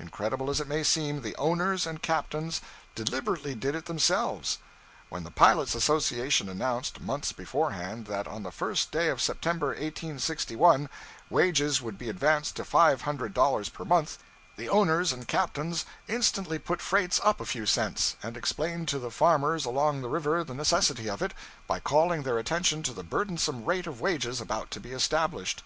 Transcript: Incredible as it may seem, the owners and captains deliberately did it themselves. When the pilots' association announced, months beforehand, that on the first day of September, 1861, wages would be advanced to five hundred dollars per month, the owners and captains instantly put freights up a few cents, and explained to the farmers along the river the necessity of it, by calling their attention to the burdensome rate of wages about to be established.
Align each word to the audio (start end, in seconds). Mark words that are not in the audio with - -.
Incredible 0.00 0.50
as 0.50 0.60
it 0.60 0.66
may 0.66 0.82
seem, 0.82 1.22
the 1.22 1.36
owners 1.36 1.86
and 1.86 2.02
captains 2.02 2.60
deliberately 2.96 3.54
did 3.54 3.76
it 3.76 3.84
themselves. 3.84 4.58
When 5.08 5.22
the 5.22 5.30
pilots' 5.30 5.76
association 5.76 6.48
announced, 6.48 7.00
months 7.00 7.30
beforehand, 7.30 8.06
that 8.06 8.26
on 8.26 8.42
the 8.42 8.50
first 8.50 8.90
day 8.90 9.06
of 9.06 9.22
September, 9.22 9.68
1861, 9.68 10.88
wages 11.30 11.80
would 11.80 11.96
be 11.96 12.08
advanced 12.08 12.56
to 12.56 12.64
five 12.64 13.02
hundred 13.02 13.32
dollars 13.34 13.68
per 13.68 13.84
month, 13.84 14.18
the 14.56 14.68
owners 14.68 15.12
and 15.12 15.28
captains 15.28 15.86
instantly 16.08 16.58
put 16.58 16.80
freights 16.82 17.20
up 17.22 17.40
a 17.40 17.44
few 17.46 17.64
cents, 17.64 18.16
and 18.20 18.36
explained 18.36 18.88
to 18.88 18.98
the 18.98 19.12
farmers 19.12 19.64
along 19.64 20.02
the 20.02 20.08
river 20.08 20.42
the 20.42 20.54
necessity 20.54 21.08
of 21.08 21.22
it, 21.22 21.32
by 21.68 21.78
calling 21.78 22.24
their 22.24 22.38
attention 22.40 22.82
to 22.82 22.92
the 22.92 23.04
burdensome 23.04 23.64
rate 23.64 23.86
of 23.86 24.00
wages 24.00 24.40
about 24.40 24.72
to 24.72 24.80
be 24.80 24.90
established. 24.90 25.62